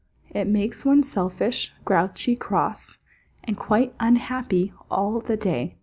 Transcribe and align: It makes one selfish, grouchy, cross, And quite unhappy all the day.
It 0.31 0.47
makes 0.47 0.83
one 0.83 1.03
selfish, 1.03 1.75
grouchy, 1.85 2.35
cross, 2.35 2.97
And 3.43 3.55
quite 3.55 3.93
unhappy 3.99 4.73
all 4.89 5.19
the 5.21 5.37
day. 5.37 5.75